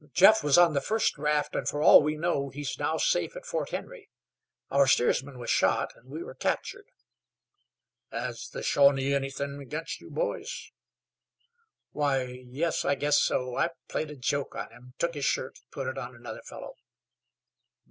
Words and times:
"Jeff 0.15 0.43
was 0.43 0.57
on 0.57 0.73
the 0.73 0.81
first 0.81 1.15
raft, 1.19 1.53
and 1.55 1.67
for 1.69 1.79
all 1.83 2.01
we 2.01 2.17
know 2.17 2.49
he 2.49 2.61
is 2.61 2.79
now 2.79 2.97
safe 2.97 3.35
at 3.35 3.45
Fort 3.45 3.69
Henry. 3.69 4.09
Our 4.71 4.87
steersman 4.87 5.37
was 5.37 5.51
shot, 5.51 5.93
and 5.95 6.09
we 6.09 6.23
were 6.23 6.33
captured." 6.33 6.87
"Has 8.11 8.49
the 8.49 8.63
Shawnee 8.63 9.13
anythin' 9.13 9.61
ag'inst 9.61 10.01
you 10.01 10.09
boys?" 10.09 10.71
"Why, 11.91 12.23
yes, 12.23 12.83
I 12.83 12.95
guess 12.95 13.19
so. 13.19 13.55
I 13.55 13.69
played 13.89 14.09
a 14.09 14.15
joke 14.15 14.55
on 14.55 14.71
him 14.71 14.93
took 14.97 15.13
his 15.13 15.25
shirt 15.25 15.59
and 15.61 15.69
put 15.69 15.85
it 15.85 15.99
on 15.99 16.15
another 16.15 16.41
fellow." 16.49 16.73